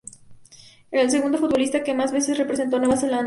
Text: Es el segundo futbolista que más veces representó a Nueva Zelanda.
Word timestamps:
Es 0.89 0.99
el 1.03 1.11
segundo 1.11 1.37
futbolista 1.37 1.83
que 1.83 1.93
más 1.93 2.11
veces 2.11 2.39
representó 2.39 2.77
a 2.77 2.79
Nueva 2.79 2.97
Zelanda. 2.97 3.19